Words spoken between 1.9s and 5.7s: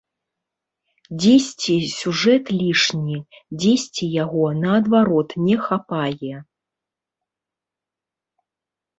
сюжэт лішні, дзесьці яго наадварот не